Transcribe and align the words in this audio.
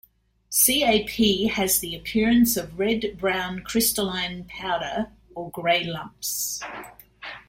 CaP 0.49 1.51
has 1.51 1.77
the 1.77 1.95
appearance 1.95 2.57
of 2.57 2.79
red-brown 2.79 3.59
crystalline 3.61 4.45
powder 4.45 5.11
or 5.35 5.51
grey 5.51 5.83
lumps. 5.83 6.59